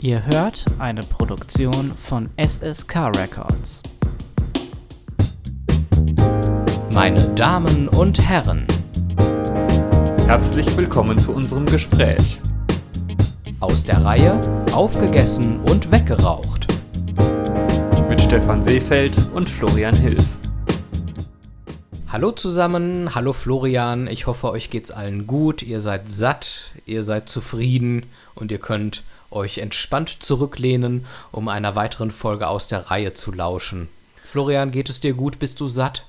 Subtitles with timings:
[0.00, 3.82] Ihr hört eine Produktion von SSK Records.
[6.92, 8.68] Meine Damen und Herren,
[10.26, 12.38] Herzlich willkommen zu unserem Gespräch.
[13.58, 14.40] aus der Reihe
[14.72, 16.68] Aufgegessen und weggeraucht.
[18.08, 20.24] Mit Stefan Seefeld und Florian Hilf.
[22.06, 27.28] Hallo zusammen, hallo Florian, ich hoffe euch geht's allen gut, ihr seid satt, ihr seid
[27.28, 28.06] zufrieden
[28.36, 33.88] und ihr könnt euch entspannt zurücklehnen, um einer weiteren Folge aus der Reihe zu lauschen.
[34.24, 36.04] Florian, geht es dir gut, bist du satt?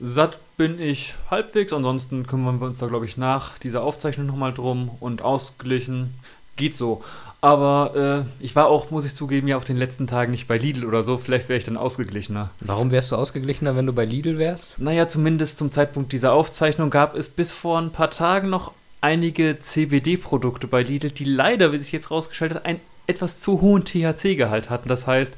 [0.00, 4.52] Satt bin ich halbwegs, ansonsten kümmern wir uns da, glaube ich, nach dieser Aufzeichnung nochmal
[4.52, 6.14] drum und ausgeglichen.
[6.56, 7.02] Geht so.
[7.40, 10.58] Aber äh, ich war auch, muss ich zugeben, ja auf den letzten Tagen nicht bei
[10.58, 11.18] Lidl oder so.
[11.18, 12.50] Vielleicht wäre ich dann ausgeglichener.
[12.60, 14.80] Warum wärst du ausgeglichener, wenn du bei Lidl wärst?
[14.80, 19.58] Naja, zumindest zum Zeitpunkt dieser Aufzeichnung gab es bis vor ein paar Tagen noch einige
[19.58, 24.70] CBD-Produkte bei Lidl, die leider, wie sich jetzt rausgestellt hat, einen etwas zu hohen THC-Gehalt
[24.70, 24.88] hatten.
[24.88, 25.34] Das heißt,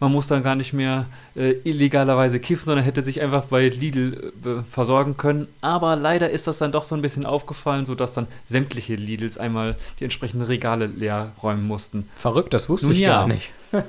[0.00, 4.32] man muss dann gar nicht mehr äh, illegalerweise kiffen, sondern hätte sich einfach bei Lidl
[4.44, 5.48] äh, versorgen können.
[5.60, 9.76] Aber leider ist das dann doch so ein bisschen aufgefallen, sodass dann sämtliche Lidls einmal
[9.98, 12.08] die entsprechenden Regale leer räumen mussten.
[12.14, 13.08] Verrückt, das wusste Nun ich ja.
[13.20, 13.50] gar nicht.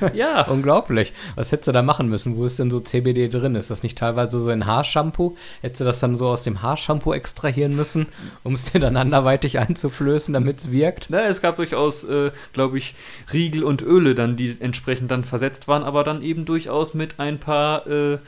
[0.14, 1.12] Ja, Unglaublich.
[1.34, 2.36] Was hättest du da machen müssen?
[2.36, 3.54] Wo ist denn so CBD drin?
[3.54, 5.36] Ist das nicht teilweise so in Haarshampoo?
[5.60, 8.06] Hättest du das dann so aus dem Haarshampoo extrahieren müssen,
[8.42, 11.06] um es dir dann anderweitig einzuflößen, damit es wirkt?
[11.08, 12.94] Na, es gab durchaus, äh, glaube ich,
[13.32, 17.38] Riegel und Öle dann, die entsprechend dann versetzt waren, aber dann eben durchaus mit ein
[17.38, 18.18] paar äh,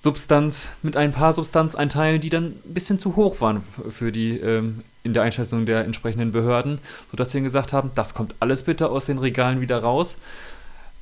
[0.00, 4.82] Substanz, mit ein paar Substanzeinteilen, die dann ein bisschen zu hoch waren für die ähm,
[5.02, 6.78] in der Einschätzung der entsprechenden Behörden,
[7.10, 10.18] sodass sie dann gesagt haben, das kommt alles bitte aus den Regalen wieder raus.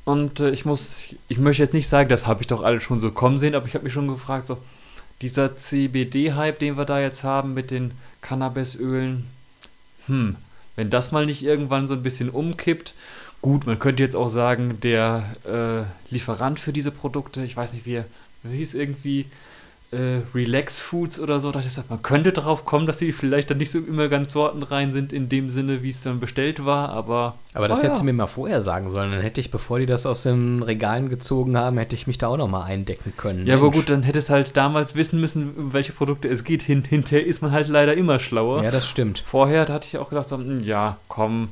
[0.04, 2.98] Und äh, ich muss, ich möchte jetzt nicht sagen, das habe ich doch alle schon
[2.98, 4.58] so kommen sehen, aber ich habe mich schon gefragt, so
[5.20, 9.26] dieser CBD-Hype, den wir da jetzt haben mit den Cannabisölen,
[10.06, 10.36] hm,
[10.74, 12.94] wenn das mal nicht irgendwann so ein bisschen umkippt,
[13.40, 17.86] gut, man könnte jetzt auch sagen, der äh, Lieferant für diese Produkte, ich weiß nicht,
[17.86, 18.06] wie er
[18.50, 19.26] hieß irgendwie
[19.92, 23.50] äh, Relax Foods oder so, da dachte ich, man könnte darauf kommen, dass die vielleicht
[23.50, 26.88] dann nicht so immer ganz sortenrein sind in dem Sinne, wie es dann bestellt war,
[26.88, 28.12] aber Aber das Oh hättest du ja.
[28.12, 29.10] mir mal vorher sagen sollen.
[29.12, 32.28] Dann hätte ich, bevor die das aus den Regalen gezogen haben, hätte ich mich da
[32.28, 33.46] auch noch mal eindecken können.
[33.46, 33.76] Ja, aber Mensch.
[33.76, 36.62] gut, dann hätte es halt damals wissen müssen, um welche Produkte es geht.
[36.62, 38.64] Hin, hinterher ist man halt leider immer schlauer.
[38.64, 39.22] Ja, das stimmt.
[39.26, 41.50] Vorher, da hatte ich auch gedacht, so, hm, ja, komm,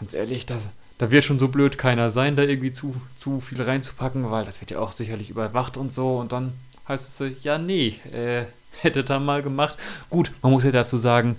[0.00, 3.62] ganz ehrlich, das, da wird schon so blöd keiner sein, da irgendwie zu, zu viel
[3.62, 6.16] reinzupacken, weil das wird ja auch sicherlich überwacht und so.
[6.18, 6.52] Und dann
[6.90, 8.44] heißt es, ja, nee, äh,
[8.82, 9.76] hätte da mal gemacht.
[10.10, 11.36] Gut, man muss ja dazu sagen,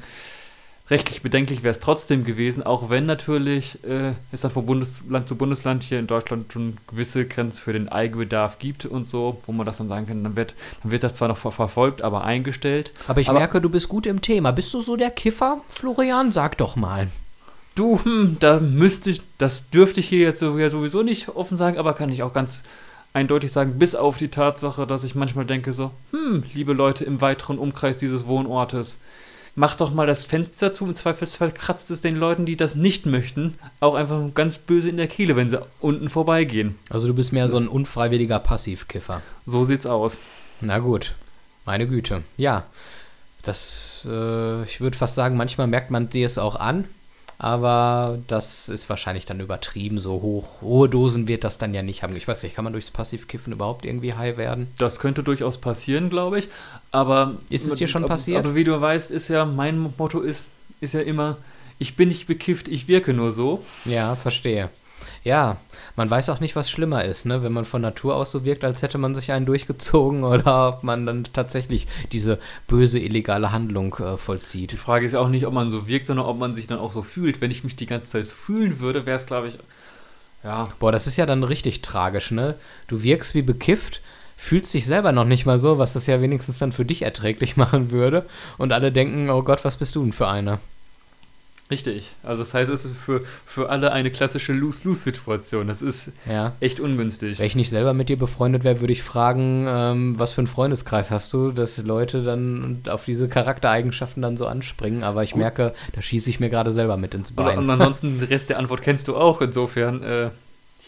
[0.89, 5.35] rechtlich bedenklich wäre es trotzdem gewesen, auch wenn natürlich äh, es dann von Bundesland zu
[5.35, 9.65] Bundesland hier in Deutschland schon gewisse Grenzen für den Eigenbedarf gibt und so, wo man
[9.65, 10.53] das dann sagen kann, dann wird,
[10.83, 12.91] dann wird das zwar noch ver verfolgt, aber eingestellt.
[13.07, 14.51] Aber ich Aber- merke, du bist gut im Thema.
[14.51, 16.31] Bist du so der Kiffer, Florian?
[16.31, 17.07] Sag doch mal.
[17.75, 21.93] Du, hm, da müsste ich, das dürfte ich hier jetzt sowieso nicht offen sagen, aber
[21.93, 22.59] kann ich auch ganz
[23.13, 27.21] eindeutig sagen, bis auf die Tatsache, dass ich manchmal denke so, hm, liebe Leute im
[27.21, 28.99] weiteren Umkreis dieses Wohnortes,
[29.55, 33.05] macht doch mal das Fenster zu, im Zweifelsfall kratzt es den Leuten, die das nicht
[33.05, 36.75] möchten, auch einfach ganz böse in der Kehle, wenn sie unten vorbeigehen.
[36.89, 39.21] Also du bist mehr so ein unfreiwilliger Passivkiffer.
[39.45, 40.17] So sieht's aus.
[40.61, 41.15] Na gut,
[41.65, 42.23] meine Güte.
[42.37, 42.65] Ja,
[43.43, 46.85] das, äh, ich würde fast sagen, manchmal merkt man dir es auch an,
[47.43, 49.99] aber das ist wahrscheinlich dann übertrieben.
[49.99, 52.15] So hoch, hohe Dosen wird das dann ja nicht haben.
[52.15, 54.67] Ich weiß nicht, kann man durchs Passivkiffen überhaupt irgendwie high werden?
[54.77, 56.49] Das könnte durchaus passieren, glaube ich.
[56.91, 58.45] Aber Ist es dir schon aber, passiert?
[58.45, 60.49] Aber wie du weißt, ist ja mein Motto ist,
[60.81, 61.37] ist ja immer,
[61.79, 63.65] ich bin nicht bekifft, ich wirke nur so.
[63.85, 64.69] Ja, verstehe.
[65.23, 65.57] Ja,
[65.95, 67.43] man weiß auch nicht, was schlimmer ist, ne?
[67.43, 70.83] Wenn man von Natur aus so wirkt, als hätte man sich einen durchgezogen oder ob
[70.83, 74.71] man dann tatsächlich diese böse illegale Handlung äh, vollzieht.
[74.71, 76.79] Die Frage ist ja auch nicht, ob man so wirkt, sondern ob man sich dann
[76.79, 77.41] auch so fühlt.
[77.41, 79.57] Wenn ich mich die ganze Zeit fühlen würde, wäre es, glaube ich,
[80.43, 82.55] ja, Boah, das ist ja dann richtig tragisch, ne?
[82.87, 84.01] Du wirkst wie bekifft,
[84.37, 87.57] fühlst dich selber noch nicht mal so, was das ja wenigstens dann für dich erträglich
[87.57, 88.25] machen würde.
[88.57, 90.59] Und alle denken, oh Gott, was bist du denn für einer?
[91.71, 92.11] Richtig.
[92.21, 95.67] Also das heißt, es ist für, für alle eine klassische Lose-Lose-Situation.
[95.67, 96.53] Das ist Ja.
[96.59, 97.39] echt ungünstig.
[97.39, 100.47] Wenn ich nicht selber mit dir befreundet wäre, würde ich fragen, ähm, was für einen
[100.47, 105.03] Freundeskreis hast du, dass Leute dann auf diese Charaktereigenschaften dann so anspringen.
[105.03, 105.41] Aber ich Gut.
[105.41, 107.57] merke, da schieße ich mir gerade selber mit ins Und, Bein.
[107.57, 109.41] und ansonsten, den Rest der Antwort kennst du auch.
[109.41, 110.29] Insofern, äh,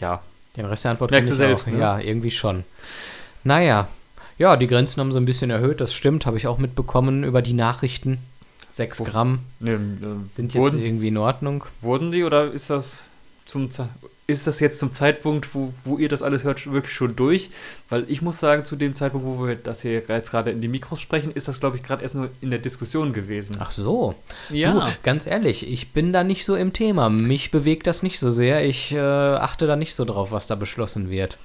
[0.00, 0.20] ja.
[0.56, 1.72] Den Rest der Antwort Merkst du selbst, auch.
[1.72, 1.78] ne?
[1.80, 2.64] Ja, irgendwie schon.
[3.42, 3.88] Naja,
[4.38, 7.40] ja, die Grenzen haben so ein bisschen erhöht, das stimmt, habe ich auch mitbekommen über
[7.42, 8.18] die Nachrichten.
[8.74, 9.04] Sechs Oh.
[9.04, 11.64] Gramm Ne, äh, sind jetzt wurden, irgendwie in Ordnung.
[11.80, 13.02] wurden die oder ist das
[13.44, 13.70] zum
[14.26, 17.50] ist das jetzt zum Zeitpunkt, wo, wo ihr das alles hört, wirklich schon durch?
[17.90, 20.68] Weil ich muss sagen, zu dem Zeitpunkt, wo wir das hier jetzt gerade in die
[20.68, 23.56] Mikros sprechen, ist das, glaube ich, gerade erst nur in der Diskussion gewesen.
[23.60, 24.14] Ach so.
[24.50, 24.72] Ja.
[24.72, 27.10] Du, ganz ehrlich, ich bin da nicht so im Thema.
[27.10, 28.64] Mich bewegt das nicht so sehr.
[28.64, 31.38] Ich äh, achte da nicht so drauf, was da beschlossen wird.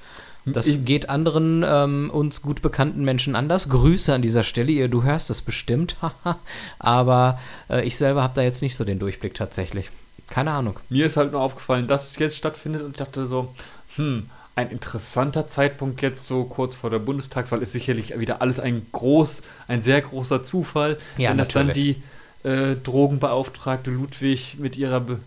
[0.54, 3.70] Das Ich- geht anderen ähm, uns gut bekannten Menschen anders.
[3.70, 5.96] Grüße an dieser Stelle, ihr, du hörst es bestimmt.
[6.80, 9.90] Aber äh, ich selber habe da jetzt nicht so den Durchblick tatsächlich.
[10.30, 10.78] Keine Ahnung.
[10.90, 13.54] Mir ist halt nur aufgefallen, dass es jetzt stattfindet und ich dachte so,
[13.96, 18.86] hm, ein interessanter Zeitpunkt jetzt so kurz vor der Bundestagswahl ist sicherlich wieder alles ein
[18.92, 20.98] groß, ein sehr großer Zufall.
[21.18, 21.96] Ja, Wenn das dann die
[22.44, 25.20] äh, Drogenbeauftragte Ludwig mit ihrer, Be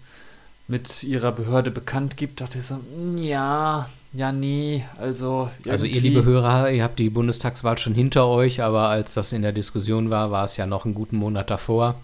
[0.68, 5.48] mit ihrer Behörde bekannt gibt, dachte ich so, hm, ja, ja, nee, also.
[5.68, 9.42] Also ihr liebe Hörer, ihr habt die Bundestagswahl schon hinter euch, aber als das in
[9.42, 11.94] der Diskussion war, war es ja noch einen guten Monat davor.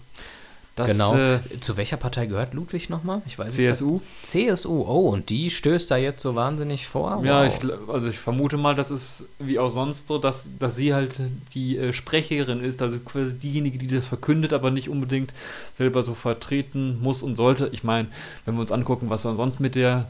[0.75, 1.13] das, genau.
[1.15, 3.21] Äh, Zu welcher Partei gehört Ludwig nochmal?
[3.27, 3.67] Ich weiß nicht.
[3.67, 3.99] CSU?
[4.23, 7.21] CSU, oh, und die stößt da jetzt so wahnsinnig vor?
[7.23, 7.53] Ja, Wow.
[7.53, 10.93] ich, gl- also ich vermute mal, das ist wie auch sonst so, dass, dass sie
[10.93, 11.19] halt
[11.53, 15.33] die äh, Sprecherin ist, also quasi diejenige, die das verkündet, aber nicht unbedingt
[15.77, 17.69] selber so vertreten muss und sollte.
[17.73, 18.07] Ich meine,
[18.45, 20.07] wenn wir uns angucken, was sonst mit der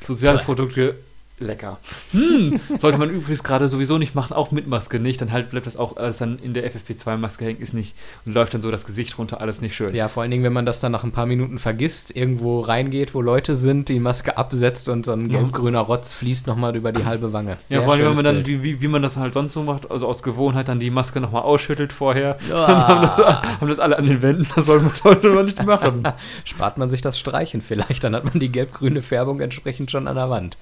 [0.00, 0.96] Sozialprodukte.
[1.44, 1.78] Lecker.
[2.12, 5.66] Hm, sollte man übrigens gerade sowieso nicht machen, auch mit Maske nicht, dann halt bleibt
[5.66, 7.94] das auch alles dann in der FFP2-Maske hängen, ist nicht
[8.26, 9.94] und läuft dann so das Gesicht runter, alles nicht schön.
[9.94, 13.14] Ja, vor allen Dingen, wenn man das dann nach ein paar Minuten vergisst, irgendwo reingeht,
[13.14, 15.38] wo Leute sind, die Maske absetzt und so ein Ja.
[15.38, 17.56] gelb-grüner Rotz fließt nochmal über die halbe Wange.
[17.68, 19.90] Ja, vor allem, wenn man dann, wie, wie, wie man das halt sonst so macht,
[19.90, 22.66] also aus Gewohnheit dann die Maske nochmal ausschüttelt vorher, Ah.
[22.66, 25.62] dann haben das, haben das alle an den Wänden, das soll man, sollte man nicht
[25.64, 26.02] machen.
[26.44, 30.16] Spart man sich das Streichen vielleicht, dann hat man die gelb-grüne Färbung entsprechend schon an
[30.16, 30.56] der Wand.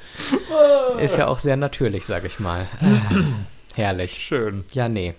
[0.98, 2.66] Ist ja auch sehr natürlich, sag ich mal.
[2.80, 3.16] Ah,
[3.74, 4.12] Herrlich.
[4.12, 4.64] Schön.
[4.72, 5.14] Ja, nee.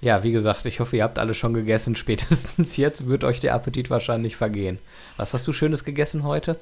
[0.00, 1.96] Ja, wie gesagt, ich hoffe, ihr habt alle schon gegessen.
[1.96, 4.78] Spätestens jetzt wird euch der Appetit wahrscheinlich vergehen.
[5.16, 6.56] Was hast du Schönes gegessen heute?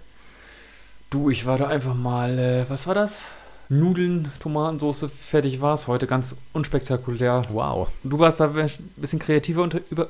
[1.11, 3.23] Du, ich war da einfach mal, äh, was war das?
[3.69, 7.43] Nudeln, Tomatensauce, fertig war's heute, ganz unspektakulär.
[7.51, 7.89] Wow.
[8.05, 10.09] Du warst da ein bisschen kreativer unter, über,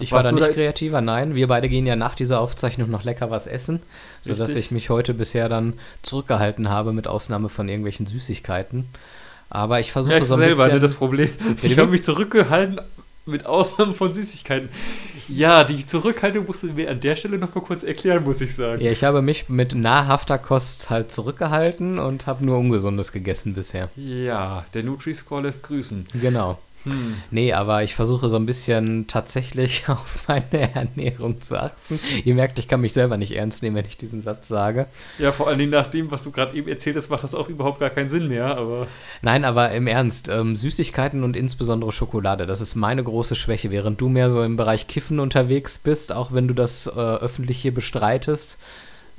[0.00, 1.34] Ich Warst war da nicht da- kreativer, nein.
[1.34, 3.80] Wir beide gehen ja nach dieser Aufzeichnung noch lecker was essen,
[4.22, 4.66] sodass Richtig.
[4.66, 8.86] ich mich heute bisher dann zurückgehalten habe, mit Ausnahme von irgendwelchen Süßigkeiten.
[9.50, 10.74] Aber ich versuche ja, ich so ein selber, bisschen.
[10.74, 11.30] ne, das Problem.
[11.62, 12.80] Ich habe mich zurückgehalten
[13.26, 14.68] mit Ausnahme von Süßigkeiten.
[15.28, 18.54] Ja, die Zurückhaltung musst du mir an der Stelle noch mal kurz erklären, muss ich
[18.54, 18.80] sagen.
[18.82, 23.90] ja, ich habe mich mit nahrhafter Kost halt zurückgehalten und habe nur Ungesundes gegessen bisher.
[23.96, 26.06] Ja, der Nutri-Score lässt grüßen.
[26.22, 26.58] Genau.
[26.90, 27.14] Hm.
[27.30, 31.98] Nee, aber ich versuche so ein bisschen tatsächlich auf meine Ernährung zu achten.
[32.24, 34.86] Ihr merkt, ich kann mich selber nicht ernst nehmen, wenn ich diesen Satz sage.
[35.18, 37.48] Ja, vor allen Dingen nach dem, was du gerade eben erzählt hast, macht das auch
[37.48, 38.86] überhaupt gar keinen Sinn mehr, aber
[39.22, 43.70] Nein, aber im Ernst, ähm, Süßigkeiten und insbesondere Schokolade, das ist meine große Schwäche.
[43.70, 47.58] Während du mehr so im Bereich Kiffen unterwegs bist, auch wenn du das äh, öffentlich
[47.58, 48.58] hier bestreitest,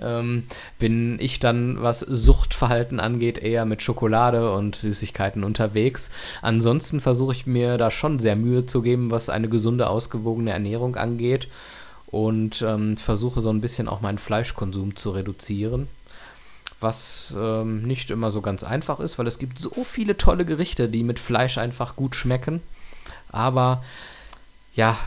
[0.02, 0.44] ähm,
[0.78, 6.10] bin ich dann, was Suchtverhalten angeht, eher mit Schokolade und Süßigkeiten unterwegs.
[6.42, 10.96] Ansonsten versuche ich mir da schon sehr Mühe zu geben, was eine gesunde, ausgewogene Ernährung
[10.96, 11.48] angeht
[12.08, 15.88] und ähm, versuche so ein bisschen auch meinen Fleischkonsum zu reduzieren
[16.80, 20.88] was ähm, nicht immer so ganz einfach ist, weil es gibt so viele tolle Gerichte,
[20.88, 22.62] die mit Fleisch einfach gut schmecken.
[23.32, 23.84] Aber
[24.76, 24.98] ja,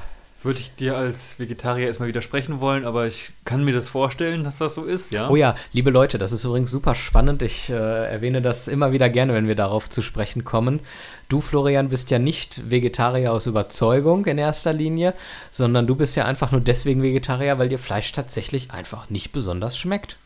[0.44, 4.58] würde ich dir als Vegetarier erstmal widersprechen wollen, aber ich kann mir das vorstellen, dass
[4.58, 5.28] das so ist, ja?
[5.28, 7.42] oh ja, liebe Leute, das ist übrigens super spannend.
[7.42, 10.80] Ich äh, erwähne das immer wieder gerne, wenn wir darauf zu sprechen kommen.
[11.28, 15.14] Du, Florian, bist ja nicht Vegetarier aus Überzeugung in erster Linie,
[15.50, 19.78] sondern du bist ja einfach nur deswegen Vegetarier, weil dir Fleisch tatsächlich einfach nicht besonders
[19.78, 20.16] schmeckt.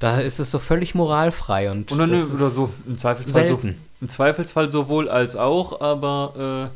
[0.00, 3.60] Da ist es so völlig moralfrei und, Und dann, das oder so, im Zweifelsfall, so,
[4.00, 6.70] im Zweifelsfall sowohl als auch, aber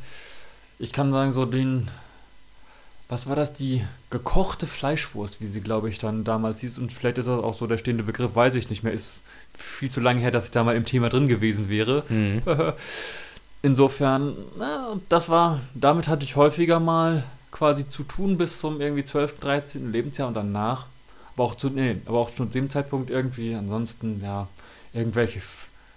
[0.79, 1.89] äh, ich kann sagen, so den,
[3.09, 7.19] was war das, die gekochte Fleischwurst, wie sie, glaube ich, dann damals hieß, und vielleicht
[7.19, 9.23] ist das auch so der stehende Begriff, weiß ich nicht mehr, ist
[9.57, 12.05] viel zu lange her, dass ich da mal im Thema drin gewesen wäre.
[12.09, 12.43] Mhm.
[13.63, 19.05] Insofern, na, das war, damit hatte ich häufiger mal quasi zu tun bis zum irgendwie
[19.05, 19.93] 12., 13.
[19.93, 20.87] Lebensjahr und danach.
[21.35, 24.49] Aber auch zu, nee, aber auch zu dem Zeitpunkt irgendwie, ansonsten, ja,
[24.93, 25.41] irgendwelche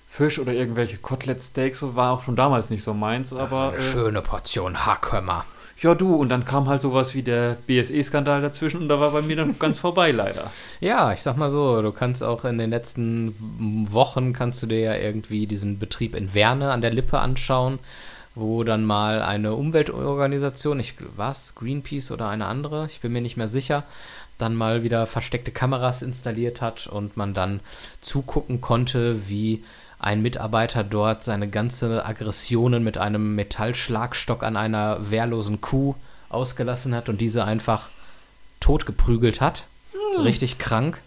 [0.10, 3.30] Fisch oder irgendwelche Kotelett-Steaks so war auch schon damals nicht so meins.
[3.30, 5.46] Das Aber ist eine äh, schöne Portion Hackhömmer.
[5.82, 9.22] Ja, du, und dann kam halt sowas wie der BSE-Skandal dazwischen und da war bei
[9.22, 10.52] mir dann ganz vorbei leider.
[10.80, 13.36] Ja, ich sag mal so, du kannst auch in den letzten
[13.92, 17.80] Wochen kannst du dir ja irgendwie diesen Betrieb in Werne an der Lippe anschauen,
[18.36, 23.38] wo dann mal eine Umweltorganisation, ich was, Greenpeace oder eine andere, ich bin mir nicht
[23.38, 23.84] mehr sicher,
[24.38, 27.60] dann mal wieder versteckte Kameras installiert hat und man dann
[28.02, 29.64] zugucken konnte, wie
[30.00, 35.96] ein Mitarbeiter dort seine ganze Aggressionen mit einem Metallschlagstock an einer wehrlosen Kuh
[36.30, 37.90] ausgelassen hat und diese einfach
[38.62, 39.66] totgeprügelt hat.
[40.18, 41.02] Richtig krank.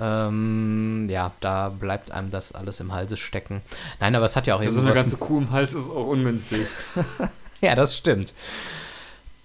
[0.00, 3.62] Ähm, ja, da bleibt einem das alles im Halse stecken.
[4.00, 6.66] Nein, aber es hat ja auch so eine ganze Kuh im Hals ist auch ungünstig.
[7.60, 8.34] ja, das stimmt.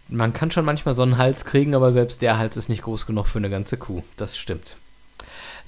[0.07, 3.05] Man kann schon manchmal so einen Hals kriegen, aber selbst der Hals ist nicht groß
[3.05, 4.01] genug für eine ganze Kuh.
[4.17, 4.77] Das stimmt.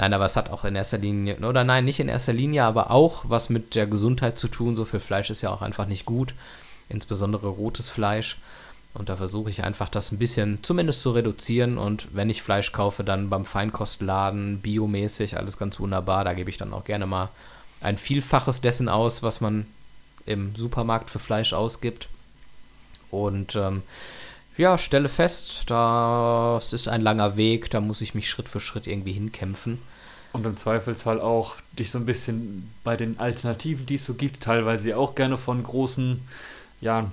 [0.01, 2.89] Nein, aber es hat auch in erster Linie, oder nein, nicht in erster Linie, aber
[2.89, 4.75] auch was mit der Gesundheit zu tun.
[4.75, 6.33] So viel Fleisch ist ja auch einfach nicht gut,
[6.89, 8.39] insbesondere rotes Fleisch.
[8.95, 11.77] Und da versuche ich einfach das ein bisschen zumindest zu reduzieren.
[11.77, 16.23] Und wenn ich Fleisch kaufe, dann beim Feinkostladen, biomäßig, alles ganz wunderbar.
[16.23, 17.29] Da gebe ich dann auch gerne mal
[17.79, 19.67] ein Vielfaches dessen aus, was man
[20.25, 22.07] im Supermarkt für Fleisch ausgibt.
[23.11, 23.83] Und ähm,
[24.57, 28.87] ja, stelle fest, das ist ein langer Weg, da muss ich mich Schritt für Schritt
[28.87, 29.77] irgendwie hinkämpfen.
[30.33, 34.41] Und im Zweifelsfall auch dich so ein bisschen bei den Alternativen, die es so gibt,
[34.41, 36.21] teilweise auch gerne von großen,
[36.79, 37.11] ja,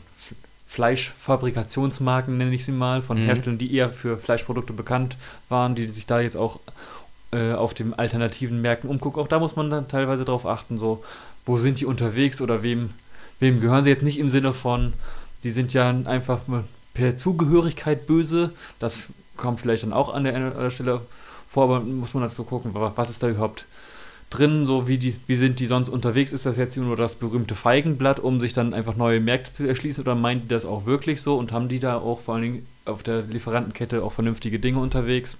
[0.69, 3.27] Fleischfabrikationsmarken, nenne ich sie mal, von Mhm.
[3.27, 5.17] Herstellern, die eher für Fleischprodukte bekannt
[5.49, 6.61] waren, die sich da jetzt auch
[7.33, 9.21] äh, auf den alternativen Märkten umgucken.
[9.23, 11.03] Auch da muss man dann teilweise darauf achten, so,
[11.45, 12.91] wo sind die unterwegs oder wem,
[13.41, 14.93] wem gehören sie jetzt nicht im Sinne von,
[15.43, 16.41] die sind ja einfach
[16.95, 18.53] per Zugehörigkeit böse.
[18.79, 21.01] Das kommt vielleicht dann auch an der Stelle
[21.49, 23.65] vor, aber muss man dazu gucken, wa- was ist da überhaupt
[24.31, 26.33] drin, so wie, die, wie sind die sonst unterwegs?
[26.35, 30.03] Ist das jetzt nur das berühmte Feigenblatt, um sich dann einfach neue Märkte zu erschließen
[30.05, 32.67] oder meinen die das auch wirklich so und haben die da auch vor allen Dingen
[32.85, 35.37] auf der Lieferantenkette auch vernünftige Dinge unterwegs?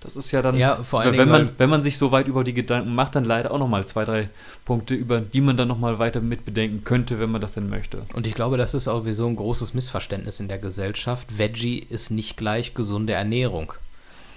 [0.00, 2.10] Das ist ja dann, Ja, vor allen wenn, Dingen, man, weil- wenn man sich so
[2.12, 4.28] weit über die Gedanken macht, dann leider auch nochmal zwei, drei
[4.64, 8.02] Punkte, über die man dann nochmal weiter mitbedenken könnte, wenn man das denn möchte.
[8.12, 11.38] Und ich glaube, das ist auch sowieso ein großes Missverständnis in der Gesellschaft.
[11.38, 13.72] Veggie ist nicht gleich gesunde Ernährung.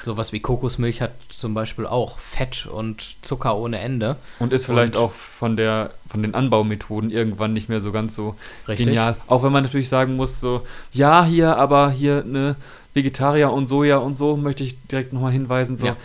[0.02, 4.16] Sowas wie Kokosmilch hat zum Beispiel auch Fett und Zucker ohne Ende.
[4.40, 8.16] Und ist vielleicht Und- auch von der von den Anbaumethoden irgendwann nicht mehr so ganz
[8.16, 8.36] so
[8.68, 8.88] Richtig?
[8.88, 9.16] genial.
[9.28, 12.56] Auch wenn man natürlich sagen muss, so, ja, hier, aber hier ne
[12.94, 15.96] Vegetarier und Soja und so, möchte ich direkt nochmal hinweisen, so, Ja.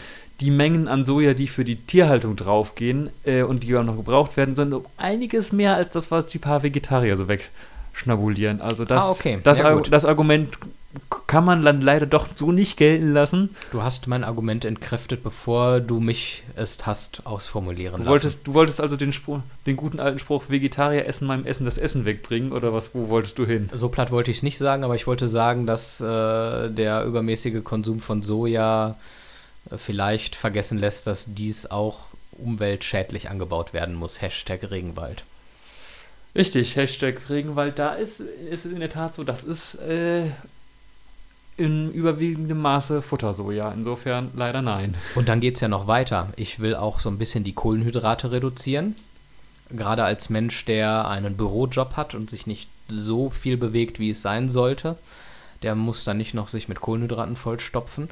[0.41, 4.37] die Mengen an Soja, die für die Tierhaltung draufgehen äh, und die auch noch gebraucht
[4.37, 8.61] werden, sind um einiges mehr als das, was die paar Vegetarier so wegschnabulieren.
[8.61, 9.39] Also das, Ah, okay.
[9.43, 10.59] das, Ja, das Argument
[11.27, 13.57] kann man dann leider doch so nicht gelten lassen.
[13.73, 18.11] Du hast mein Argument entkräftet, bevor du mich es hast ausformulieren Du lassen.
[18.11, 21.79] wolltest, du wolltest also den, Spruch, den guten alten Spruch, Vegetarier essen meinem Essen das
[21.79, 23.69] Essen wegbringen, oder was, wo wolltest du hin?
[23.75, 27.65] So platt wollte ich es nicht sagen, aber ich wollte sagen, dass äh, der übermäßige
[27.65, 28.97] Konsum von Soja
[29.71, 34.21] äh, vielleicht vergessen lässt, dass dies auch umweltschädlich angebaut werden muss.
[34.21, 35.25] Hashtag Regenwald.
[36.37, 40.25] Richtig, Hashtag Regenwald, da ist, ist es in der Tat so, das ist äh,
[41.57, 43.73] in überwiegendem Maße Futtersoja.
[43.73, 44.97] Insofern leider nein.
[45.15, 46.29] Und dann geht es ja noch weiter.
[46.37, 48.97] Ich will auch so ein bisschen die Kohlenhydrate reduzieren.
[49.71, 54.21] Gerade als Mensch, der einen Bürojob hat und sich nicht so viel bewegt, wie es
[54.21, 54.97] sein sollte,
[55.63, 58.11] der muss dann nicht noch sich mit Kohlenhydraten vollstopfen.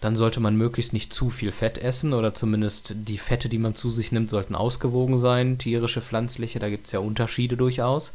[0.00, 3.74] Dann sollte man möglichst nicht zu viel Fett essen oder zumindest die Fette, die man
[3.74, 5.58] zu sich nimmt, sollten ausgewogen sein.
[5.58, 8.12] Tierische, pflanzliche, da gibt es ja Unterschiede durchaus.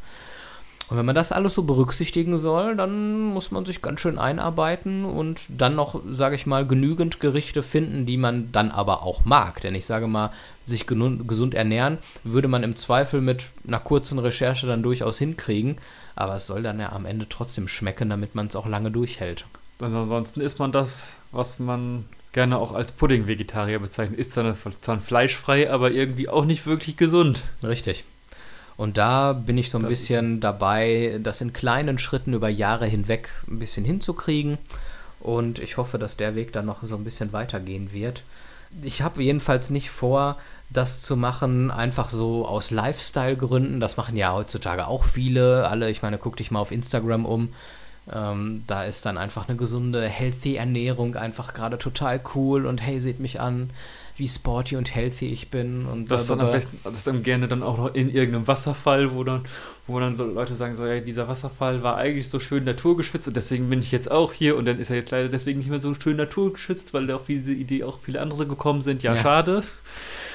[0.92, 5.06] Und wenn man das alles so berücksichtigen soll, dann muss man sich ganz schön einarbeiten
[5.06, 9.62] und dann noch, sage ich mal, genügend Gerichte finden, die man dann aber auch mag.
[9.62, 10.32] Denn ich sage mal,
[10.66, 15.78] sich gesund ernähren würde man im Zweifel mit einer kurzen Recherche dann durchaus hinkriegen.
[16.18, 19.46] Aber es soll dann ja am Ende trotzdem schmecken, damit man es auch lange durchhält.
[19.80, 24.20] Und ansonsten isst man das, was man gerne auch als Pudding-Vegetarier bezeichnet.
[24.20, 27.44] Ist zwar zwar fleischfrei, aber irgendwie auch nicht wirklich gesund.
[27.64, 28.04] Richtig.
[28.82, 32.88] Und da bin ich so ein Das bisschen dabei, das in kleinen Schritten über Jahre
[32.88, 34.58] hinweg ein bisschen hinzukriegen.
[35.20, 38.24] Und ich hoffe, dass der Weg dann noch so ein bisschen weitergehen wird.
[38.82, 40.40] Ich habe jedenfalls nicht vor,
[40.72, 43.80] das zu machen, einfach so aus Lifestyle-Gründen.
[43.80, 45.68] Das machen ja heutzutage auch viele.
[45.68, 47.54] Alle, ich meine, guck dich mal auf Instagram um.
[48.12, 52.66] Ähm, da ist dann einfach eine gesunde, healthy Ernährung einfach gerade total cool.
[52.66, 53.70] Und hey, seht mich an,
[54.18, 55.86] wie sporty und healthy ich bin.
[55.86, 59.14] Und Das ist dann am besten, das dann gerne dann auch noch in irgendeinem Wasserfall,
[59.14, 59.46] wo dann,
[59.88, 63.70] wo dann Leute sagen, so, ja, dieser Wasserfall war eigentlich so schön naturgeschützt und deswegen
[63.70, 65.94] bin ich jetzt auch hier und dann ist er jetzt leider deswegen nicht mehr so
[65.94, 69.04] schön naturgeschützt, weil da auf diese Idee auch viele andere gekommen sind.
[69.04, 69.22] Ja, Ja.
[69.22, 69.64] schade.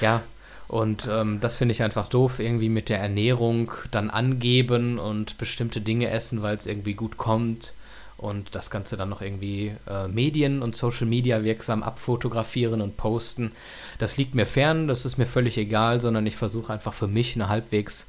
[0.01, 0.21] Ja,
[0.67, 5.79] Und ähm, das finde ich einfach doof, irgendwie mit der Ernährung dann angeben und bestimmte
[5.79, 7.73] Dinge essen, weil es irgendwie gut kommt
[8.17, 13.51] und das Ganze dann noch irgendwie äh, Medien und Social Media wirksam abfotografieren und posten.
[13.99, 17.35] Das liegt mir fern, das ist mir völlig egal, sondern ich versuche einfach für mich
[17.35, 18.07] eine halbwegs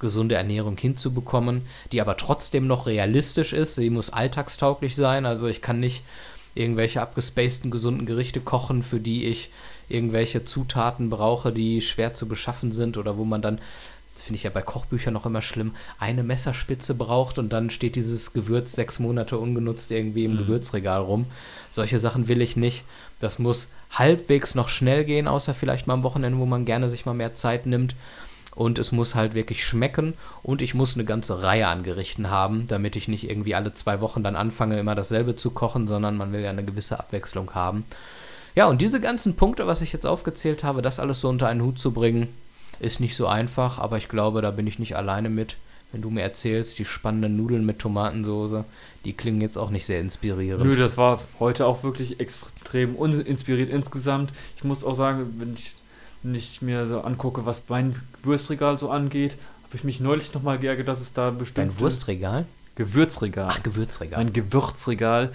[0.00, 1.62] gesunde Ernährung hinzubekommen,
[1.92, 3.76] die aber trotzdem noch realistisch ist.
[3.76, 6.02] Sie muss alltagstauglich sein, also ich kann nicht
[6.54, 9.50] irgendwelche abgespaceden gesunden Gerichte kochen, für die ich
[9.88, 13.60] irgendwelche Zutaten brauche, die schwer zu beschaffen sind oder wo man dann
[14.22, 17.96] das finde ich ja bei Kochbüchern noch immer schlimm, eine Messerspitze braucht und dann steht
[17.96, 20.38] dieses Gewürz sechs Monate ungenutzt irgendwie im mhm.
[20.38, 21.26] Gewürzregal rum.
[21.72, 22.84] Solche Sachen will ich nicht.
[23.18, 27.04] Das muss halbwegs noch schnell gehen, außer vielleicht mal am Wochenende, wo man gerne sich
[27.04, 27.96] mal mehr Zeit nimmt.
[28.54, 30.14] Und es muss halt wirklich schmecken
[30.44, 34.00] und ich muss eine ganze Reihe an Gerichten haben, damit ich nicht irgendwie alle zwei
[34.00, 37.84] Wochen dann anfange, immer dasselbe zu kochen, sondern man will ja eine gewisse Abwechslung haben.
[38.54, 41.62] Ja, und diese ganzen Punkte, was ich jetzt aufgezählt habe, das alles so unter einen
[41.62, 42.28] Hut zu bringen,
[42.82, 45.56] ist nicht so einfach, aber ich glaube, da bin ich nicht alleine mit.
[45.92, 48.64] Wenn du mir erzählst, die spannenden Nudeln mit Tomatensoße,
[49.04, 50.64] die klingen jetzt auch nicht sehr inspirierend.
[50.64, 54.32] Nö, das war heute auch wirklich extrem uninspiriert insgesamt.
[54.56, 55.74] Ich muss auch sagen, wenn ich,
[56.22, 59.32] wenn ich mir so angucke, was mein Würstregal so angeht,
[59.64, 61.72] habe ich mich neulich nochmal geärgert, dass es da bestimmt.
[61.72, 62.46] Ein Wurstregal?
[62.74, 63.48] Gewürzregal.
[63.50, 64.18] Ach, Gewürzregal.
[64.18, 65.30] Ein Gewürzregal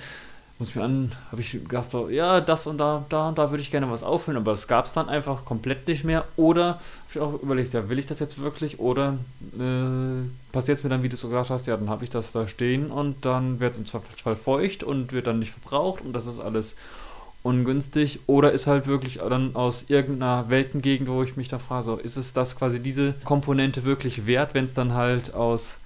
[0.60, 3.62] muss mir an, habe ich gedacht so, ja, das und da, da und da würde
[3.62, 6.26] ich gerne was auffüllen, aber es gab es dann einfach komplett nicht mehr.
[6.36, 8.80] Oder ich auch überlegt, ja, will ich das jetzt wirklich?
[8.80, 9.18] Oder
[9.58, 12.32] äh, passiert es mir dann, wie du so gesagt hast, ja, dann habe ich das
[12.32, 16.14] da stehen und dann wird es im Zweifelsfall feucht und wird dann nicht verbraucht und
[16.14, 16.76] das ist alles
[17.44, 18.20] ungünstig.
[18.28, 22.18] Oder ist halt wirklich dann aus irgendeiner Weltengegend, wo ich mich da frage, so, ist
[22.18, 25.80] es das quasi diese Komponente wirklich wert, wenn es dann halt aus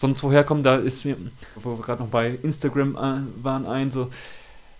[0.00, 1.16] sonst woher kommen, da ist mir,
[1.56, 4.08] wo wir gerade noch bei Instagram äh, waren, ein, so,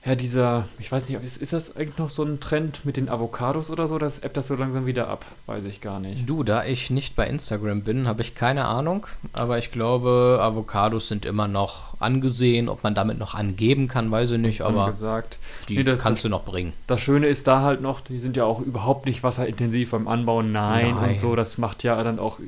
[0.03, 3.11] ja, dieser, ich weiß nicht, ist, ist das eigentlich noch so ein Trend mit den
[3.11, 3.99] Avocados oder so?
[3.99, 6.27] Das ebbt das so langsam wieder ab, weiß ich gar nicht.
[6.27, 11.09] Du, da ich nicht bei Instagram bin, habe ich keine Ahnung, aber ich glaube, Avocados
[11.09, 12.71] sind immer noch angesehen.
[12.71, 15.39] Ob man damit noch angeben kann, weiß ich nicht, aber gesagt.
[15.69, 16.73] die nee, das, kannst du noch bringen.
[16.87, 20.51] Das Schöne ist da halt noch, die sind ja auch überhaupt nicht wasserintensiv beim Anbauen,
[20.51, 21.11] nein, nein.
[21.11, 22.39] und so, das macht ja dann auch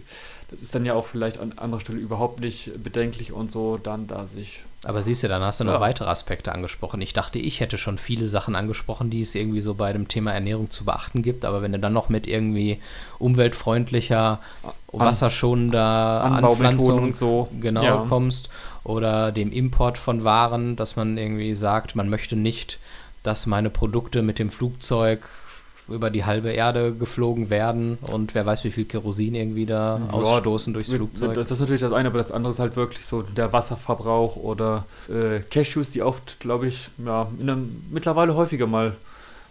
[0.53, 4.07] das ist dann ja auch vielleicht an anderer Stelle überhaupt nicht bedenklich und so, dann
[4.07, 4.61] da sich.
[4.85, 5.81] Aber siehst du, dann hast du noch ja.
[5.81, 7.01] weitere Aspekte angesprochen.
[7.01, 10.33] Ich dachte, ich hätte schon viele Sachen angesprochen, die es irgendwie so bei dem Thema
[10.33, 11.47] Ernährung zu beachten gibt.
[11.47, 12.81] Aber wenn du dann noch mit irgendwie
[13.19, 14.41] umweltfreundlicher,
[14.93, 18.07] wasserschonender Anpflanzung und so genau ja.
[18.07, 18.51] kommst
[18.85, 22.79] oder dem Import von Waren, dass man irgendwie sagt, man möchte nicht,
[23.23, 25.27] dass meine Produkte mit dem Flugzeug
[25.89, 30.13] über die halbe Erde geflogen werden und wer weiß, wie viel Kerosin irgendwie da ja,
[30.13, 31.35] ausstoßen durchs Flugzeug.
[31.35, 34.37] Das, das, ist natürlich das eine, aber das andere ist halt wirklich so der Wasserverbrauch
[34.37, 38.97] oder äh, Cashews, die oft, glaube ich, ja, einem, mittlerweile häufiger mal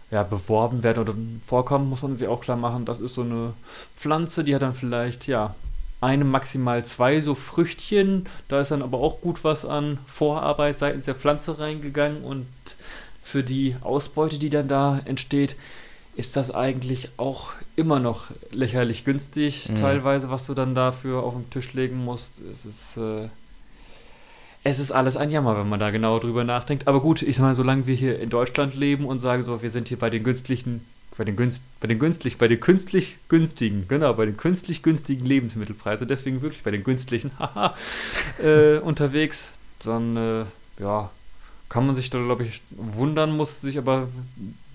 [0.09, 1.13] ja, beworben werden oder
[1.45, 2.85] vorkommen, muss man sich auch klar machen.
[2.85, 3.53] Das ist so eine
[3.95, 5.55] Pflanze, die hat dann vielleicht, ja,
[6.01, 8.25] eine, maximal zwei so Früchtchen.
[8.47, 12.47] Da ist dann aber auch gut was an Vorarbeit seitens der Pflanze reingegangen und
[13.23, 15.55] für die Ausbeute, die dann da entsteht,
[16.15, 19.75] ist das eigentlich auch immer noch lächerlich günstig, mhm.
[19.75, 22.41] teilweise, was du dann dafür auf den Tisch legen musst.
[22.51, 23.29] Es ist, äh,
[24.63, 26.87] es ist alles ein Jammer, wenn man da genau drüber nachdenkt.
[26.87, 29.69] Aber gut, ich sag mal, solange wir hier in Deutschland leben und sagen so, wir
[29.69, 30.85] sind hier bei den günstlichen,
[31.17, 35.25] bei den günst, bei den günstig, bei den künstlich günstigen, genau, bei den künstlich günstigen
[35.25, 37.75] Lebensmittelpreisen, deswegen wirklich bei den günstlichen, haha,
[38.43, 39.51] äh, unterwegs,
[39.83, 40.45] dann, äh,
[40.79, 41.09] ja,
[41.71, 44.09] kann man sich da, glaube ich, wundern, muss sich aber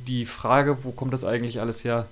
[0.06, 2.06] die Frage, wo kommt das eigentlich alles her,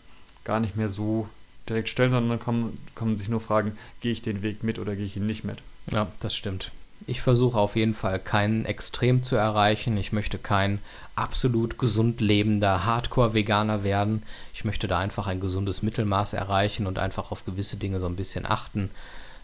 [0.44, 1.26] gar nicht mehr so
[1.66, 4.94] direkt stellen, sondern kann, kann man sich nur fragen, gehe ich den Weg mit oder
[4.94, 5.62] gehe ich ihn nicht mit.
[5.90, 6.70] Ja, das stimmt.
[7.06, 9.96] Ich versuche auf jeden Fall kein Extrem zu erreichen.
[9.96, 10.80] Ich möchte kein
[11.16, 14.22] absolut gesund lebender Hardcore-Veganer werden.
[14.52, 18.16] Ich möchte da einfach ein gesundes Mittelmaß erreichen und einfach auf gewisse Dinge so ein
[18.16, 18.90] bisschen achten.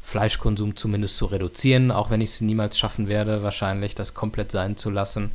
[0.02, 4.76] Fleischkonsum zumindest zu reduzieren, auch wenn ich es niemals schaffen werde, wahrscheinlich das komplett sein
[4.76, 5.32] zu lassen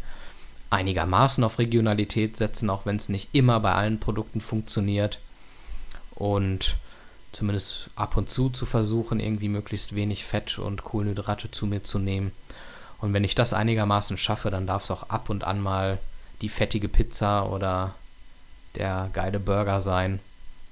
[0.69, 5.19] einigermaßen auf Regionalität setzen, auch wenn es nicht immer bei allen Produkten funktioniert.
[6.13, 6.77] Und
[7.31, 11.99] zumindest ab und zu zu versuchen, irgendwie möglichst wenig Fett und Kohlenhydrate zu mir zu
[11.99, 12.31] nehmen.
[12.99, 15.99] Und wenn ich das einigermaßen schaffe, dann darf es auch ab und an mal
[16.41, 17.93] die fettige Pizza oder
[18.75, 20.19] der geile Burger sein.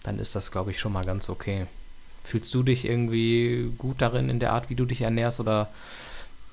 [0.03, 1.67] Dann ist das, glaube ich, schon mal ganz okay.
[2.23, 5.69] Fühlst du dich irgendwie gut darin in der Art, wie du dich ernährst oder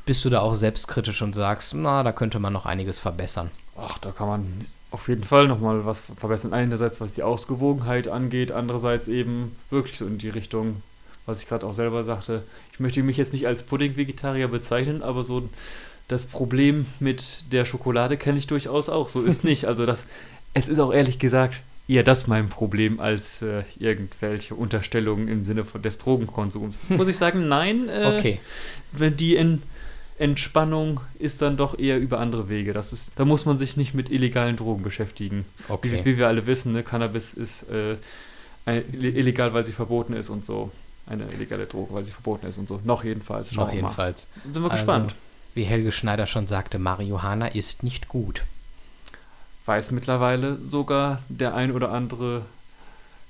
[0.05, 3.51] bist du da auch selbstkritisch und sagst, na, da könnte man noch einiges verbessern?
[3.77, 6.53] Ach, da kann man auf jeden Fall nochmal was verbessern.
[6.53, 10.83] Einerseits, was die Ausgewogenheit angeht, andererseits eben wirklich so in die Richtung,
[11.27, 12.43] was ich gerade auch selber sagte.
[12.73, 15.49] Ich möchte mich jetzt nicht als Pudding-Vegetarier bezeichnen, aber so
[16.09, 19.09] das Problem mit der Schokolade kenne ich durchaus auch.
[19.09, 19.67] So ist nicht.
[19.67, 20.07] Also das,
[20.55, 25.65] es ist auch ehrlich gesagt eher das mein Problem als äh, irgendwelche Unterstellungen im Sinne
[25.65, 26.79] von des Drogenkonsums.
[26.89, 27.89] Muss ich sagen, nein.
[27.89, 28.41] Äh, Okay.
[28.93, 29.63] Wenn die in
[30.19, 32.73] Entspannung ist dann doch eher über andere Wege.
[32.75, 35.47] Das ist, da muss man sich nicht mit illegalen Drogen beschäftigen.
[35.69, 36.01] Okay.
[36.01, 37.97] Wie, wie wir alle wissen, ne, Cannabis ist äh,
[38.93, 40.71] illegal, weil sie verboten ist und so.
[41.07, 42.81] Eine illegale Droge, weil sie verboten ist und so.
[42.85, 43.53] Noch jedenfalls.
[43.53, 44.29] Noch jedenfalls.
[44.45, 44.53] Mal.
[44.53, 45.15] Sind wir Also, gespannt.
[45.55, 48.43] Wie Helge Schneider schon sagte, Marihuana ist nicht gut.
[49.67, 52.43] Weiß mittlerweile sogar der ein oder andere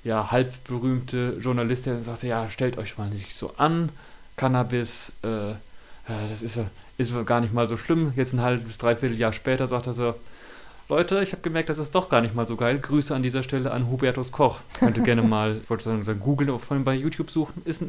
[0.05, 3.91] ja, halbberühmte Journalist, der sagte, ja, stellt euch mal nicht so an.
[4.37, 5.55] Cannabis, äh,
[6.07, 6.59] das ist,
[6.97, 8.13] ist gar nicht mal so schlimm.
[8.17, 10.15] Jetzt ein halbes, dreiviertel Jahr später sagt er so,
[10.91, 12.77] Leute, ich habe gemerkt, das ist doch gar nicht mal so geil.
[12.77, 14.59] Grüße an dieser Stelle an Hubertus Koch.
[14.77, 17.63] Könnt ihr gerne mal, ich wollte sagen, googeln, vor allem bei YouTube suchen.
[17.65, 17.81] Ist,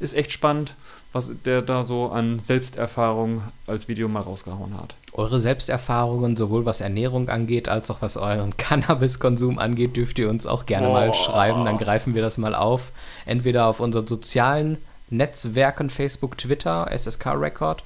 [0.00, 0.74] ist echt spannend,
[1.12, 4.96] was der da so an Selbsterfahrung als Video mal rausgehauen hat.
[5.12, 10.44] Eure Selbsterfahrungen, sowohl was Ernährung angeht, als auch was euren Cannabiskonsum angeht, dürft ihr uns
[10.44, 11.14] auch gerne mal Boah.
[11.14, 11.64] schreiben.
[11.64, 12.90] Dann greifen wir das mal auf.
[13.24, 14.78] Entweder auf unseren sozialen
[15.10, 17.84] Netzwerken, Facebook, Twitter, SSK Record,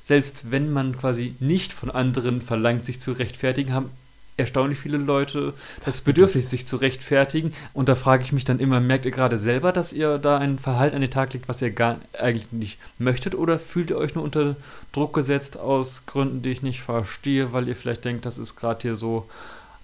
[0.05, 3.91] selbst wenn man quasi nicht von anderen verlangt, sich zu rechtfertigen, haben
[4.37, 7.53] erstaunlich viele Leute das Bedürfnis, sich zu rechtfertigen.
[7.73, 10.59] Und da frage ich mich dann immer, merkt ihr gerade selber, dass ihr da ein
[10.59, 13.35] Verhalten an den Tag legt, was ihr gar eigentlich nicht möchtet?
[13.35, 14.57] Oder fühlt ihr euch nur unter
[14.93, 18.83] Druck gesetzt aus Gründen, die ich nicht verstehe, weil ihr vielleicht denkt, das ist gerade
[18.83, 19.29] hier so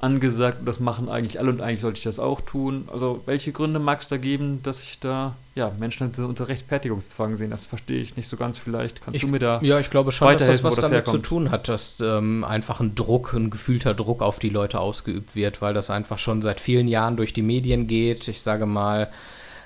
[0.01, 2.89] angesagt und das machen eigentlich alle und eigentlich sollte ich das auch tun?
[2.93, 7.51] Also welche Gründe mag es da geben, dass sich da ja, Menschen unter Rechtfertigungszwang sehen?
[7.51, 9.03] Das verstehe ich nicht so ganz vielleicht.
[9.03, 9.61] Kannst Ich- du mir da...
[9.63, 11.27] Ja, ich glaube schon, dass das was das damit zu herkommt.
[11.27, 15.61] tun hat, dass ähm, einfach ein Druck, ein gefühlter Druck auf die Leute ausgeübt wird,
[15.61, 18.27] weil das einfach schon seit vielen Jahren durch die Medien geht.
[18.29, 19.11] Ich sage mal,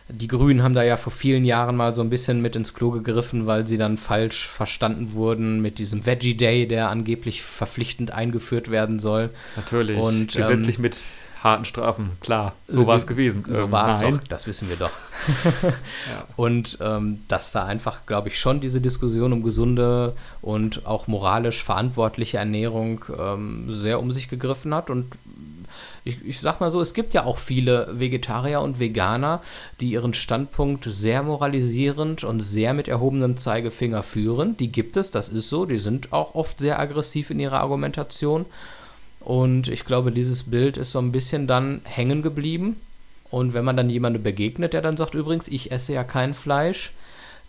[0.09, 2.91] die Grünen haben da ja vor vielen Jahren mal so ein bisschen mit ins Klo
[2.91, 8.71] gegriffen, weil sie dann falsch verstanden wurden mit diesem Veggie Day, der angeblich verpflichtend eingeführt
[8.71, 9.31] werden soll.
[9.57, 9.99] Natürlich.
[9.99, 10.99] Und, ähm, gesetzlich mit
[11.43, 12.55] harten Strafen, klar.
[12.69, 13.45] So war es gewesen.
[13.51, 14.91] So Ähm, war es doch, das wissen wir doch.
[15.65, 16.27] Ja.
[16.37, 21.63] Und ähm, dass da einfach, glaube ich, schon diese Diskussion um gesunde und auch moralisch
[21.63, 24.91] verantwortliche Ernährung ähm, sehr um sich gegriffen hat.
[24.91, 25.17] Und
[26.05, 29.41] ich, ich sag mal so, es gibt ja auch viele Vegetarier und Veganer,
[29.81, 34.57] die ihren Standpunkt sehr moralisierend und sehr mit erhobenem Zeigefinger führen.
[34.59, 35.65] Die gibt es, das ist so.
[35.65, 38.45] Die sind auch oft sehr aggressiv in ihrer Argumentation.
[39.21, 42.77] Und ich glaube, dieses Bild ist so ein bisschen dann hängen geblieben.
[43.31, 46.93] Und wenn man dann jemandem begegnet, der dann sagt, übrigens, ich esse ja kein Fleisch,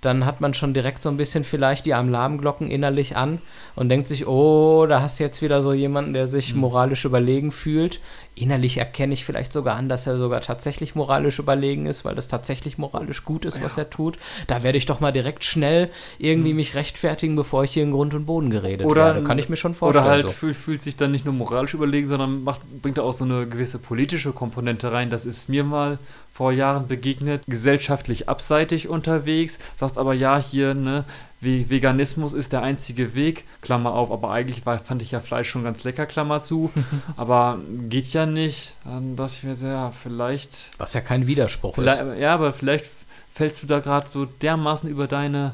[0.01, 3.39] dann hat man schon direkt so ein bisschen vielleicht die Alarmglocken innerlich an
[3.75, 7.51] und denkt sich, oh, da hast du jetzt wieder so jemanden, der sich moralisch überlegen
[7.51, 7.99] fühlt.
[8.36, 12.27] Innerlich erkenne ich vielleicht sogar an, dass er sogar tatsächlich moralisch überlegen ist, weil das
[12.27, 14.17] tatsächlich moralisch gut ist, was er tut.
[14.47, 18.13] Da werde ich doch mal direkt schnell irgendwie mich rechtfertigen, bevor ich hier in Grund
[18.13, 19.23] und Boden geredet Oder- werde.
[19.23, 20.03] Kann ich mir schon vorstellen.
[20.03, 20.34] Oder halt so.
[20.34, 23.47] fühlt, fühlt sich dann nicht nur moralisch überlegen, sondern macht, bringt da auch so eine
[23.47, 25.10] gewisse politische Komponente rein.
[25.10, 25.97] Das ist mir mal
[26.36, 31.06] vor Jahren begegnet, gesellschaftlich abseitig unterwegs, sagst aber ja, hier, ne,
[31.39, 35.50] Ve- Veganismus ist der einzige Weg, Klammer auf, aber eigentlich war, fand ich ja Fleisch
[35.50, 36.74] schon ganz lecker, Klammer zu,
[37.15, 38.74] aber geht ja nicht.
[38.84, 42.04] Dann dachte ich mir so, ja, vielleicht Was ja kein Widerspruch ist.
[42.19, 42.86] ja, aber vielleicht
[43.34, 45.54] fällst du da gerade so dermaßen über deine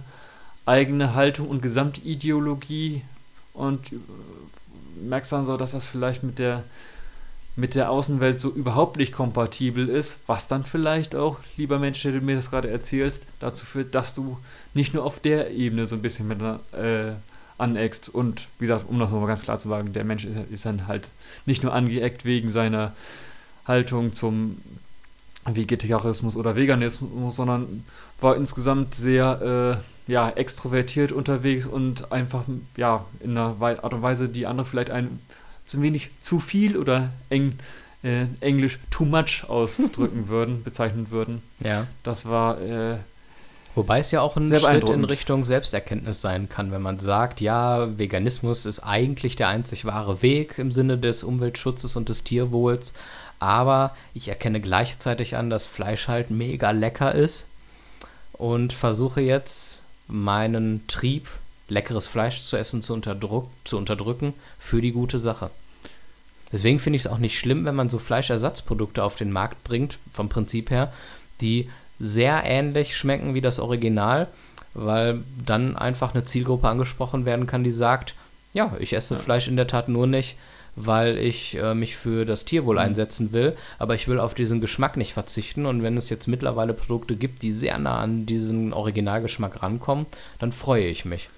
[0.65, 3.03] eigene Haltung und Gesamtideologie
[3.53, 3.95] und äh,
[5.03, 6.63] merkst dann so, dass das vielleicht mit der
[7.55, 12.13] mit der Außenwelt so überhaupt nicht kompatibel ist, was dann vielleicht auch, lieber Mensch, der
[12.13, 14.37] du mir das gerade erzählst, dazu führt, dass du
[14.73, 17.13] nicht nur auf der Ebene so ein bisschen mit äh,
[17.57, 18.09] aneckst.
[18.09, 20.87] Und wie gesagt, um das nochmal ganz klar zu sagen, der Mensch ist, ist dann
[20.87, 21.09] halt
[21.45, 22.93] nicht nur angeeckt wegen seiner
[23.67, 24.57] Haltung zum
[25.45, 27.83] Vegetarismus oder Veganismus, sondern
[28.19, 32.43] war insgesamt sehr äh, ja, extrovertiert unterwegs und einfach
[32.77, 35.19] ja, in einer Art und Weise, die andere vielleicht ein
[35.71, 37.59] zu wenig zu viel oder eng,
[38.03, 41.41] äh, Englisch too much ausdrücken würden, bezeichnen würden.
[41.59, 41.87] Ja.
[42.03, 42.97] Das war äh,
[43.73, 45.05] Wobei es ja auch ein Schritt in.
[45.05, 50.57] Richtung Selbsterkenntnis sein kann, wenn man sagt, ja, Veganismus ist eigentlich der einzig wahre Weg
[50.57, 52.93] im Sinne des Umweltschutzes und des Tierwohls,
[53.39, 57.47] aber ich erkenne gleichzeitig an, dass Fleisch halt mega lecker ist
[58.33, 61.27] und versuche jetzt meinen Trieb,
[61.71, 65.49] leckeres Fleisch zu essen, zu, unterdruck, zu unterdrücken für die gute Sache.
[66.51, 69.97] Deswegen finde ich es auch nicht schlimm, wenn man so Fleischersatzprodukte auf den Markt bringt,
[70.11, 70.91] vom Prinzip her,
[71.39, 74.27] die sehr ähnlich schmecken wie das Original,
[74.73, 78.15] weil dann einfach eine Zielgruppe angesprochen werden kann, die sagt,
[78.53, 80.35] ja, ich esse Fleisch in der Tat nur nicht,
[80.75, 84.97] weil ich äh, mich für das Tierwohl einsetzen will, aber ich will auf diesen Geschmack
[84.97, 89.63] nicht verzichten und wenn es jetzt mittlerweile Produkte gibt, die sehr nah an diesen Originalgeschmack
[89.63, 90.05] rankommen,
[90.39, 91.29] dann freue ich mich.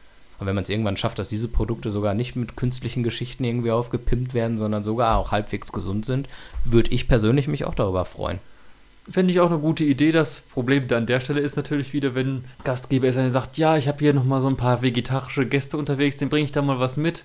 [0.43, 3.71] Und wenn man es irgendwann schafft, dass diese Produkte sogar nicht mit künstlichen Geschichten irgendwie
[3.71, 6.27] aufgepimpt werden, sondern sogar auch halbwegs gesund sind,
[6.65, 8.39] würde ich persönlich mich auch darüber freuen.
[9.09, 10.11] Finde ich auch eine gute Idee.
[10.11, 13.87] Das Problem an der Stelle ist natürlich wieder, wenn Gastgeber ist und sagt, ja, ich
[13.87, 16.97] habe hier nochmal so ein paar vegetarische Gäste unterwegs, den bringe ich da mal was
[16.97, 17.23] mit.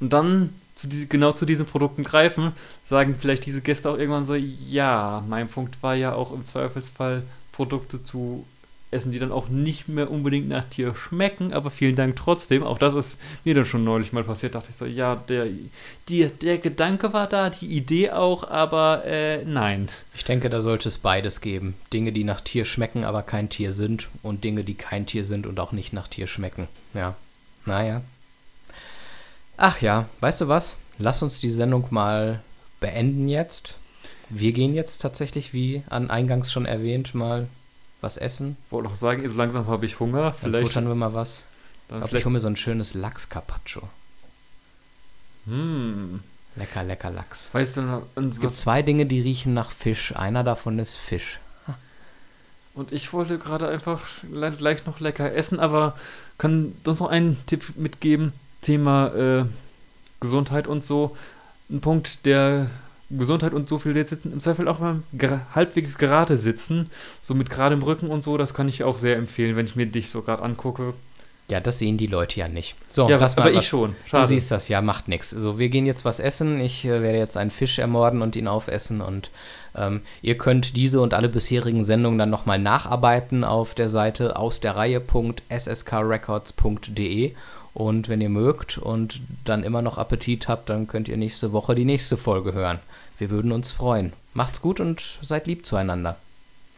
[0.00, 4.24] Und dann zu diese, genau zu diesen Produkten greifen, sagen vielleicht diese Gäste auch irgendwann
[4.24, 8.46] so, ja, mein Punkt war ja auch im Zweifelsfall Produkte zu
[8.90, 12.62] essen, die dann auch nicht mehr unbedingt nach Tier schmecken, aber vielen Dank trotzdem.
[12.62, 14.54] Auch das ist mir dann schon neulich mal passiert.
[14.54, 15.46] Dachte ich so, ja, der,
[16.08, 19.88] die, der Gedanke war da, die Idee auch, aber äh, nein.
[20.14, 21.74] Ich denke, da sollte es beides geben.
[21.92, 25.46] Dinge, die nach Tier schmecken, aber kein Tier sind und Dinge, die kein Tier sind
[25.46, 26.66] und auch nicht nach Tier schmecken.
[26.94, 27.14] Ja.
[27.66, 28.00] Naja.
[29.58, 30.76] Ach ja, weißt du was?
[30.98, 32.40] Lass uns die Sendung mal
[32.80, 33.76] beenden jetzt.
[34.30, 37.48] Wir gehen jetzt tatsächlich, wie an eingangs schon erwähnt, mal
[38.00, 38.56] was essen.
[38.70, 40.22] Wollte auch sagen, so langsam habe ich Hunger.
[40.30, 41.42] Dann Vielleicht, futtern wir mal was.
[41.88, 43.82] dann Ich, hole mir so ein schönes Lachs-Carpaccio.
[45.46, 46.20] hm,
[46.56, 47.50] Lecker, lecker Lachs.
[47.52, 50.14] weißt du, Es gibt zwei Dinge, die riechen nach Fisch.
[50.16, 51.38] Einer davon ist Fisch.
[52.74, 55.96] und ich wollte gerade einfach le- gleich noch lecker essen, aber
[56.36, 58.32] kann uns noch einen Tipp mitgeben.
[58.62, 59.44] Thema äh,
[60.20, 61.16] Gesundheit und so.
[61.70, 62.70] Ein Punkt, der
[63.10, 66.90] Gesundheit und so viel jetzt sitzen, im Zweifel auch mal ger halbwegs gerade sitzen,
[67.22, 69.86] so mit geradem Rücken und so, das kann ich auch sehr empfehlen, wenn ich mir
[69.86, 70.94] dich so gerade angucke.
[71.50, 72.76] Ja, das sehen die Leute ja nicht.
[72.90, 73.92] So, ja, lass aber mal was ich schon.
[73.92, 74.26] Du Schade.
[74.26, 75.34] siehst das, ja, macht nichts.
[75.34, 76.60] Also wir gehen jetzt was essen.
[76.60, 79.00] Ich äh, werde jetzt einen Fisch ermorden und ihn aufessen.
[79.00, 79.30] Und
[79.74, 84.60] ähm, ihr könnt diese und alle bisherigen Sendungen dann nochmal nacharbeiten auf der Seite aus
[84.60, 87.32] der Reihe.sskrecords.de.
[87.72, 91.74] Und wenn ihr mögt und dann immer noch Appetit habt, dann könnt ihr nächste Woche
[91.74, 92.78] die nächste Folge hören.
[93.18, 94.12] Wir würden uns freuen.
[94.32, 96.16] Macht's gut und seid lieb zueinander.